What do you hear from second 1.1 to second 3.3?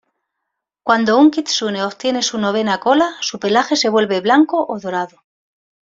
un kitsune obtiene su novena cola,